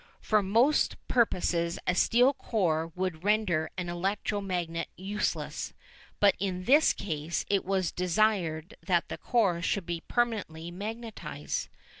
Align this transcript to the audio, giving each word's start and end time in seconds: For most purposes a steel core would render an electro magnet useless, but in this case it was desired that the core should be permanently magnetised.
For 0.19 0.41
most 0.41 0.95
purposes 1.07 1.77
a 1.85 1.93
steel 1.93 2.33
core 2.33 2.91
would 2.95 3.23
render 3.23 3.69
an 3.77 3.87
electro 3.87 4.41
magnet 4.41 4.87
useless, 4.97 5.75
but 6.19 6.33
in 6.39 6.63
this 6.63 6.91
case 6.91 7.45
it 7.51 7.63
was 7.63 7.91
desired 7.91 8.75
that 8.83 9.09
the 9.09 9.19
core 9.19 9.61
should 9.61 9.85
be 9.85 10.01
permanently 10.01 10.71
magnetised. 10.71 11.69